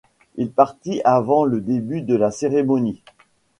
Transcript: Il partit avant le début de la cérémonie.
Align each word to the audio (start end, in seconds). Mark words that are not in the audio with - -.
Il 0.33 0.49
partit 0.49 0.99
avant 1.05 1.45
le 1.45 1.61
début 1.61 2.01
de 2.01 2.15
la 2.15 2.31
cérémonie. 2.31 3.03